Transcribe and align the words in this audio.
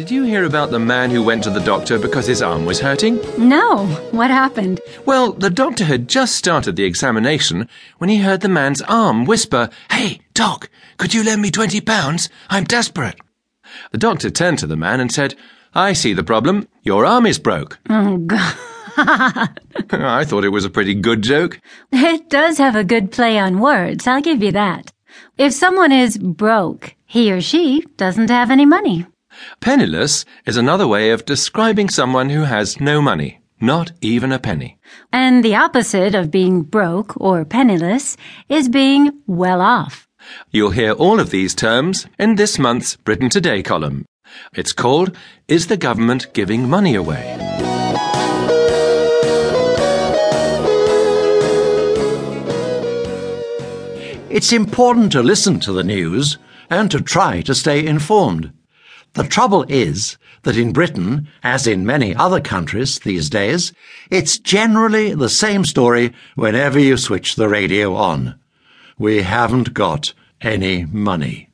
Did 0.00 0.10
you 0.10 0.22
hear 0.22 0.44
about 0.44 0.70
the 0.70 0.78
man 0.78 1.10
who 1.10 1.22
went 1.22 1.44
to 1.44 1.50
the 1.50 1.60
doctor 1.60 1.98
because 1.98 2.26
his 2.26 2.40
arm 2.40 2.64
was 2.64 2.80
hurting? 2.80 3.20
No. 3.36 3.84
What 4.12 4.30
happened? 4.30 4.80
Well, 5.04 5.32
the 5.32 5.50
doctor 5.50 5.84
had 5.84 6.08
just 6.08 6.36
started 6.36 6.76
the 6.76 6.84
examination 6.84 7.68
when 7.98 8.08
he 8.08 8.16
heard 8.16 8.40
the 8.40 8.48
man's 8.48 8.80
arm 8.80 9.26
whisper, 9.26 9.68
Hey, 9.90 10.20
Doc, 10.32 10.70
could 10.96 11.12
you 11.12 11.22
lend 11.22 11.42
me 11.42 11.50
twenty 11.50 11.82
pounds? 11.82 12.30
I'm 12.48 12.64
desperate. 12.64 13.20
The 13.92 13.98
doctor 13.98 14.30
turned 14.30 14.58
to 14.60 14.66
the 14.66 14.74
man 14.74 15.00
and 15.00 15.12
said, 15.12 15.34
I 15.74 15.92
see 15.92 16.14
the 16.14 16.24
problem. 16.24 16.66
Your 16.82 17.04
arm 17.04 17.26
is 17.26 17.38
broke. 17.38 17.78
Oh, 17.90 18.16
God. 18.16 18.56
I 19.92 20.24
thought 20.24 20.46
it 20.46 20.48
was 20.56 20.64
a 20.64 20.70
pretty 20.70 20.94
good 20.94 21.20
joke. 21.20 21.60
It 21.92 22.30
does 22.30 22.56
have 22.56 22.74
a 22.74 22.84
good 22.84 23.12
play 23.12 23.38
on 23.38 23.60
words, 23.60 24.06
I'll 24.06 24.22
give 24.22 24.42
you 24.42 24.52
that. 24.52 24.92
If 25.36 25.52
someone 25.52 25.92
is 25.92 26.16
broke, 26.16 26.94
he 27.04 27.30
or 27.30 27.42
she 27.42 27.84
doesn't 27.98 28.30
have 28.30 28.50
any 28.50 28.64
money. 28.64 29.04
Penniless 29.60 30.24
is 30.46 30.56
another 30.56 30.86
way 30.86 31.10
of 31.10 31.24
describing 31.24 31.88
someone 31.88 32.30
who 32.30 32.42
has 32.42 32.80
no 32.80 33.00
money, 33.00 33.40
not 33.60 33.92
even 34.00 34.32
a 34.32 34.38
penny. 34.38 34.78
And 35.12 35.44
the 35.44 35.56
opposite 35.56 36.14
of 36.14 36.30
being 36.30 36.62
broke 36.62 37.20
or 37.20 37.44
penniless 37.44 38.16
is 38.48 38.68
being 38.68 39.20
well 39.26 39.60
off. 39.60 40.06
You'll 40.50 40.70
hear 40.70 40.92
all 40.92 41.20
of 41.20 41.30
these 41.30 41.54
terms 41.54 42.06
in 42.18 42.36
this 42.36 42.58
month's 42.58 42.96
Britain 42.96 43.30
Today 43.30 43.62
column. 43.62 44.04
It's 44.54 44.72
called 44.72 45.16
Is 45.48 45.66
the 45.66 45.76
Government 45.76 46.32
Giving 46.32 46.68
Money 46.68 46.94
Away? 46.94 47.36
It's 54.30 54.52
important 54.52 55.10
to 55.12 55.22
listen 55.22 55.58
to 55.60 55.72
the 55.72 55.82
news 55.82 56.38
and 56.70 56.88
to 56.92 57.00
try 57.00 57.40
to 57.42 57.54
stay 57.54 57.84
informed. 57.84 58.52
The 59.14 59.24
trouble 59.24 59.64
is 59.68 60.16
that 60.42 60.56
in 60.56 60.72
Britain, 60.72 61.28
as 61.42 61.66
in 61.66 61.84
many 61.84 62.14
other 62.14 62.40
countries 62.40 63.00
these 63.00 63.28
days, 63.28 63.72
it's 64.10 64.38
generally 64.38 65.14
the 65.14 65.28
same 65.28 65.64
story 65.64 66.12
whenever 66.36 66.78
you 66.78 66.96
switch 66.96 67.34
the 67.34 67.48
radio 67.48 67.94
on. 67.94 68.38
We 68.98 69.22
haven't 69.22 69.74
got 69.74 70.12
any 70.40 70.84
money. 70.86 71.50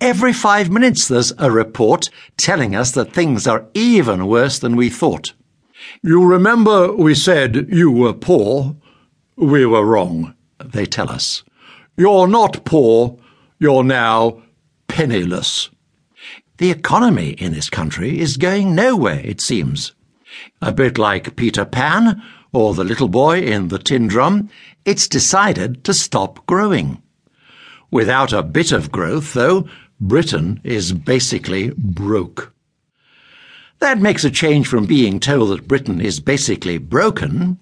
Every 0.00 0.32
five 0.32 0.70
minutes 0.70 1.08
there's 1.08 1.32
a 1.38 1.50
report 1.50 2.10
telling 2.36 2.76
us 2.76 2.92
that 2.92 3.12
things 3.12 3.46
are 3.46 3.66
even 3.74 4.26
worse 4.26 4.58
than 4.58 4.76
we 4.76 4.90
thought. 4.90 5.32
You 6.02 6.24
remember 6.24 6.92
we 6.92 7.14
said 7.14 7.68
you 7.70 7.90
were 7.90 8.12
poor? 8.12 8.76
We 9.36 9.66
were 9.66 9.84
wrong, 9.84 10.34
they 10.62 10.86
tell 10.86 11.10
us. 11.10 11.42
You're 11.96 12.28
not 12.28 12.64
poor, 12.64 13.18
you're 13.58 13.84
now 13.84 14.42
penniless. 14.86 15.70
The 16.58 16.70
economy 16.70 17.30
in 17.30 17.52
this 17.52 17.68
country 17.68 18.20
is 18.20 18.36
going 18.36 18.74
nowhere, 18.74 19.20
it 19.24 19.40
seems. 19.40 19.92
A 20.62 20.72
bit 20.72 20.98
like 20.98 21.36
Peter 21.36 21.64
Pan 21.64 22.22
or 22.52 22.74
the 22.74 22.84
little 22.84 23.08
boy 23.08 23.40
in 23.40 23.68
the 23.68 23.78
tin 23.78 24.06
drum, 24.06 24.48
it's 24.84 25.08
decided 25.08 25.82
to 25.84 25.92
stop 25.92 26.46
growing. 26.46 27.02
Without 27.90 28.32
a 28.32 28.42
bit 28.42 28.70
of 28.70 28.92
growth, 28.92 29.32
though, 29.32 29.68
Britain 30.00 30.60
is 30.62 30.92
basically 30.92 31.70
broke. 31.76 32.54
That 33.80 34.00
makes 34.00 34.24
a 34.24 34.30
change 34.30 34.68
from 34.68 34.86
being 34.86 35.18
told 35.18 35.50
that 35.50 35.66
Britain 35.66 36.00
is 36.00 36.20
basically 36.20 36.78
broken 36.78 37.58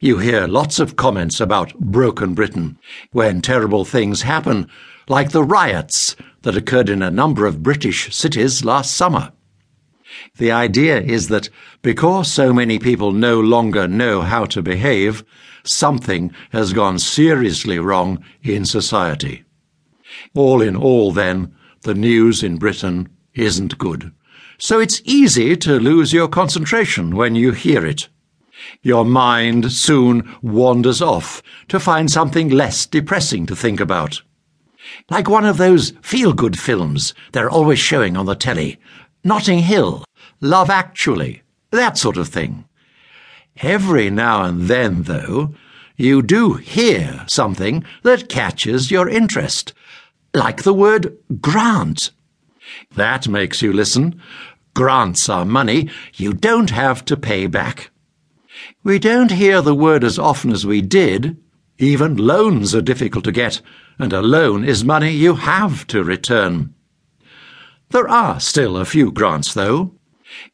you 0.00 0.18
hear 0.18 0.48
lots 0.48 0.80
of 0.80 0.96
comments 0.96 1.40
about 1.40 1.72
broken 1.78 2.34
Britain 2.34 2.78
when 3.12 3.40
terrible 3.40 3.84
things 3.84 4.22
happen, 4.22 4.68
like 5.08 5.30
the 5.30 5.44
riots 5.44 6.16
that 6.42 6.56
occurred 6.56 6.88
in 6.88 7.02
a 7.02 7.10
number 7.10 7.46
of 7.46 7.62
British 7.62 8.14
cities 8.14 8.64
last 8.64 8.96
summer. 8.96 9.32
The 10.36 10.50
idea 10.50 11.00
is 11.00 11.28
that 11.28 11.50
because 11.82 12.30
so 12.30 12.52
many 12.52 12.78
people 12.78 13.12
no 13.12 13.40
longer 13.40 13.86
know 13.86 14.22
how 14.22 14.46
to 14.46 14.62
behave, 14.62 15.24
something 15.64 16.32
has 16.50 16.72
gone 16.72 16.98
seriously 16.98 17.78
wrong 17.78 18.24
in 18.42 18.64
society. 18.64 19.44
All 20.34 20.62
in 20.62 20.76
all, 20.76 21.12
then, 21.12 21.54
the 21.82 21.94
news 21.94 22.42
in 22.42 22.56
Britain 22.56 23.08
isn't 23.34 23.78
good. 23.78 24.12
So 24.58 24.80
it's 24.80 25.02
easy 25.04 25.56
to 25.58 25.78
lose 25.78 26.12
your 26.12 26.28
concentration 26.28 27.14
when 27.14 27.34
you 27.34 27.52
hear 27.52 27.86
it. 27.86 28.08
Your 28.82 29.04
mind 29.04 29.70
soon 29.70 30.34
wanders 30.42 31.00
off 31.00 31.42
to 31.68 31.78
find 31.78 32.10
something 32.10 32.48
less 32.48 32.86
depressing 32.86 33.46
to 33.46 33.54
think 33.54 33.78
about. 33.78 34.22
Like 35.10 35.28
one 35.28 35.44
of 35.44 35.56
those 35.56 35.92
feel-good 36.02 36.58
films 36.58 37.14
they're 37.32 37.50
always 37.50 37.78
showing 37.78 38.16
on 38.16 38.26
the 38.26 38.34
telly. 38.34 38.78
Notting 39.24 39.60
Hill, 39.60 40.04
Love 40.40 40.70
Actually, 40.70 41.42
that 41.70 41.98
sort 41.98 42.16
of 42.16 42.28
thing. 42.28 42.64
Every 43.60 44.08
now 44.08 44.44
and 44.44 44.62
then, 44.62 45.02
though, 45.02 45.54
you 45.96 46.22
do 46.22 46.54
hear 46.54 47.24
something 47.28 47.84
that 48.04 48.28
catches 48.28 48.90
your 48.90 49.08
interest, 49.08 49.72
like 50.32 50.62
the 50.62 50.72
word 50.72 51.18
grant. 51.40 52.12
That 52.94 53.26
makes 53.26 53.62
you 53.62 53.72
listen. 53.72 54.22
Grants 54.74 55.28
are 55.28 55.44
money 55.44 55.90
you 56.14 56.32
don't 56.32 56.70
have 56.70 57.04
to 57.06 57.16
pay 57.16 57.48
back. 57.48 57.90
We 58.84 59.00
don't 59.00 59.32
hear 59.32 59.60
the 59.60 59.74
word 59.74 60.04
as 60.04 60.18
often 60.18 60.52
as 60.52 60.64
we 60.64 60.80
did. 60.80 61.36
Even 61.78 62.16
loans 62.16 62.74
are 62.74 62.82
difficult 62.82 63.24
to 63.24 63.32
get, 63.32 63.60
and 63.98 64.12
a 64.12 64.20
loan 64.20 64.64
is 64.64 64.84
money 64.84 65.12
you 65.12 65.36
have 65.36 65.86
to 65.86 66.02
return. 66.02 66.74
There 67.90 68.08
are 68.08 68.40
still 68.40 68.76
a 68.76 68.84
few 68.84 69.12
grants, 69.12 69.54
though. 69.54 69.92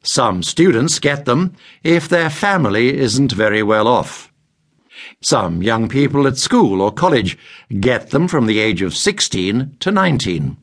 Some 0.02 0.42
students 0.42 0.98
get 0.98 1.24
them 1.24 1.54
if 1.82 2.08
their 2.08 2.30
family 2.30 2.98
isn't 2.98 3.32
very 3.32 3.62
well 3.62 3.88
off. 3.88 4.30
Some 5.22 5.62
young 5.62 5.88
people 5.88 6.26
at 6.26 6.36
school 6.36 6.80
or 6.80 6.92
college 6.92 7.38
get 7.80 8.10
them 8.10 8.28
from 8.28 8.46
the 8.46 8.58
age 8.58 8.82
of 8.82 8.94
16 8.94 9.76
to 9.80 9.90
19. 9.90 10.58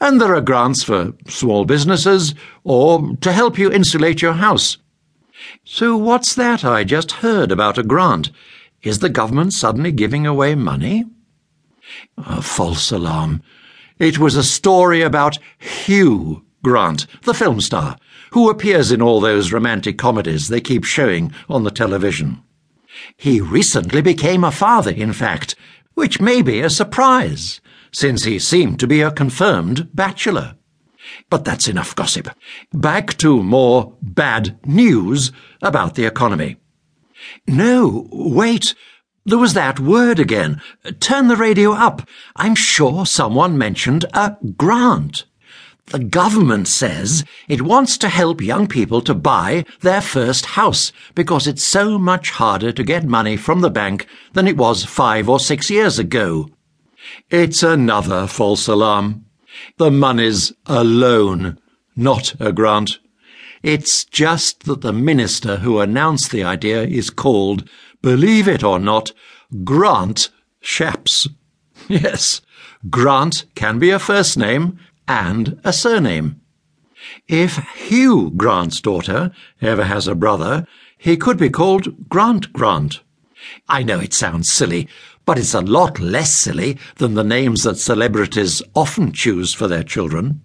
And 0.00 0.20
there 0.20 0.34
are 0.34 0.40
grants 0.40 0.82
for 0.82 1.14
small 1.26 1.64
businesses 1.64 2.34
or 2.64 3.16
to 3.20 3.32
help 3.32 3.58
you 3.58 3.70
insulate 3.70 4.22
your 4.22 4.34
house. 4.34 4.76
So 5.64 5.96
what's 5.96 6.34
that 6.34 6.64
I 6.64 6.84
just 6.84 7.12
heard 7.12 7.50
about 7.50 7.78
a 7.78 7.82
grant? 7.82 8.30
Is 8.82 9.00
the 9.00 9.08
government 9.08 9.52
suddenly 9.52 9.92
giving 9.92 10.26
away 10.26 10.54
money? 10.54 11.04
A 12.16 12.42
false 12.42 12.90
alarm. 12.90 13.42
It 13.98 14.18
was 14.18 14.36
a 14.36 14.42
story 14.42 15.02
about 15.02 15.38
Hugh 15.58 16.44
Grant, 16.62 17.06
the 17.22 17.34
film 17.34 17.60
star, 17.60 17.96
who 18.32 18.50
appears 18.50 18.90
in 18.90 19.00
all 19.00 19.20
those 19.20 19.52
romantic 19.52 19.96
comedies 19.98 20.48
they 20.48 20.60
keep 20.60 20.84
showing 20.84 21.32
on 21.48 21.64
the 21.64 21.70
television. 21.70 22.42
He 23.16 23.40
recently 23.40 24.02
became 24.02 24.44
a 24.44 24.50
father, 24.50 24.90
in 24.90 25.12
fact, 25.12 25.54
which 25.94 26.20
may 26.20 26.42
be 26.42 26.60
a 26.60 26.70
surprise, 26.70 27.60
since 27.92 28.24
he 28.24 28.38
seemed 28.38 28.80
to 28.80 28.86
be 28.86 29.00
a 29.00 29.10
confirmed 29.10 29.88
bachelor. 29.94 30.56
But 31.30 31.44
that's 31.44 31.68
enough 31.68 31.94
gossip. 31.94 32.28
Back 32.72 33.16
to 33.18 33.42
more 33.42 33.96
bad 34.02 34.58
news 34.66 35.32
about 35.62 35.94
the 35.94 36.04
economy. 36.04 36.56
No, 37.46 38.08
wait. 38.10 38.74
There 39.24 39.38
was 39.38 39.54
that 39.54 39.80
word 39.80 40.18
again. 40.18 40.60
Turn 41.00 41.28
the 41.28 41.36
radio 41.36 41.72
up. 41.72 42.08
I'm 42.36 42.54
sure 42.54 43.04
someone 43.06 43.58
mentioned 43.58 44.04
a 44.14 44.36
grant. 44.56 45.24
The 45.86 45.98
government 46.00 46.66
says 46.66 47.24
it 47.48 47.62
wants 47.62 47.96
to 47.98 48.08
help 48.08 48.40
young 48.40 48.66
people 48.66 49.00
to 49.02 49.14
buy 49.14 49.64
their 49.80 50.00
first 50.00 50.46
house 50.46 50.92
because 51.14 51.46
it's 51.46 51.62
so 51.62 51.96
much 51.96 52.30
harder 52.30 52.72
to 52.72 52.82
get 52.82 53.04
money 53.04 53.36
from 53.36 53.60
the 53.60 53.70
bank 53.70 54.06
than 54.32 54.48
it 54.48 54.56
was 54.56 54.84
five 54.84 55.28
or 55.28 55.38
six 55.38 55.70
years 55.70 55.98
ago. 55.98 56.48
It's 57.30 57.62
another 57.62 58.26
false 58.26 58.66
alarm. 58.66 59.26
The 59.78 59.92
money's 59.92 60.52
a 60.66 60.82
loan, 60.82 61.58
not 61.94 62.34
a 62.40 62.52
grant. 62.52 62.98
It's 63.66 64.04
just 64.04 64.62
that 64.66 64.82
the 64.82 64.92
minister 64.92 65.56
who 65.56 65.80
announced 65.80 66.30
the 66.30 66.44
idea 66.44 66.84
is 66.84 67.10
called, 67.10 67.68
believe 68.00 68.46
it 68.46 68.62
or 68.62 68.78
not, 68.78 69.10
Grant 69.64 70.30
Shapps. 70.62 71.26
Yes, 71.88 72.42
Grant 72.90 73.44
can 73.56 73.80
be 73.80 73.90
a 73.90 73.98
first 73.98 74.38
name 74.38 74.78
and 75.08 75.60
a 75.64 75.72
surname. 75.72 76.40
If 77.26 77.56
Hugh 77.74 78.30
Grant's 78.36 78.80
daughter 78.80 79.32
ever 79.60 79.82
has 79.82 80.06
a 80.06 80.14
brother, 80.14 80.68
he 80.96 81.16
could 81.16 81.36
be 81.36 81.50
called 81.50 82.08
Grant 82.08 82.52
Grant. 82.52 83.00
I 83.68 83.82
know 83.82 83.98
it 83.98 84.14
sounds 84.14 84.48
silly, 84.48 84.86
but 85.24 85.38
it's 85.38 85.54
a 85.54 85.60
lot 85.60 85.98
less 85.98 86.32
silly 86.32 86.78
than 86.98 87.14
the 87.14 87.24
names 87.24 87.64
that 87.64 87.78
celebrities 87.78 88.62
often 88.76 89.10
choose 89.10 89.54
for 89.54 89.66
their 89.66 89.82
children. 89.82 90.44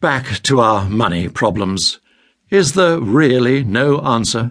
Back 0.00 0.42
to 0.44 0.60
our 0.60 0.88
money 0.88 1.28
problems. 1.28 1.99
Is 2.50 2.72
there 2.72 3.00
really 3.00 3.62
no 3.62 4.00
answer? 4.00 4.50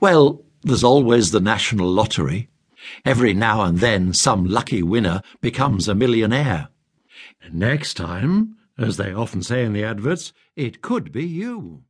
Well, 0.00 0.44
there's 0.62 0.84
always 0.84 1.30
the 1.30 1.40
national 1.40 1.88
lottery. 1.88 2.48
Every 3.04 3.32
now 3.32 3.62
and 3.62 3.78
then 3.78 4.12
some 4.12 4.44
lucky 4.44 4.82
winner 4.82 5.22
becomes 5.40 5.88
a 5.88 5.94
millionaire. 5.94 6.68
Next 7.52 7.94
time, 7.94 8.56
As 8.78 8.98
they 8.98 9.12
often 9.12 9.42
say 9.42 9.64
in 9.64 9.72
the 9.72 9.84
adverts, 9.84 10.34
it 10.54 10.82
could 10.82 11.10
be 11.10 11.24
you. 11.24 11.84